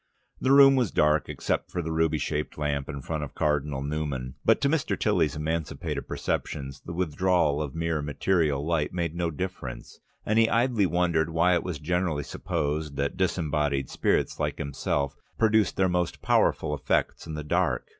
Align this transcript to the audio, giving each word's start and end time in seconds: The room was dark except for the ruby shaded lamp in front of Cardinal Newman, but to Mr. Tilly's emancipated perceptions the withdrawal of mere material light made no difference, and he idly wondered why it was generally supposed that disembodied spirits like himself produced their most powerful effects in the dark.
The 0.39 0.51
room 0.51 0.75
was 0.75 0.89
dark 0.89 1.29
except 1.29 1.69
for 1.69 1.83
the 1.83 1.91
ruby 1.91 2.17
shaded 2.17 2.57
lamp 2.57 2.89
in 2.89 3.03
front 3.03 3.23
of 3.23 3.35
Cardinal 3.35 3.83
Newman, 3.83 4.33
but 4.43 4.59
to 4.61 4.67
Mr. 4.67 4.99
Tilly's 4.99 5.35
emancipated 5.35 6.07
perceptions 6.07 6.81
the 6.83 6.91
withdrawal 6.91 7.61
of 7.61 7.75
mere 7.75 8.01
material 8.01 8.65
light 8.65 8.91
made 8.93 9.13
no 9.13 9.29
difference, 9.29 9.99
and 10.25 10.39
he 10.39 10.49
idly 10.49 10.87
wondered 10.87 11.29
why 11.29 11.53
it 11.53 11.61
was 11.63 11.77
generally 11.77 12.23
supposed 12.23 12.95
that 12.95 13.15
disembodied 13.15 13.91
spirits 13.91 14.39
like 14.39 14.57
himself 14.57 15.15
produced 15.37 15.75
their 15.77 15.87
most 15.87 16.23
powerful 16.23 16.73
effects 16.73 17.27
in 17.27 17.35
the 17.35 17.43
dark. 17.43 17.85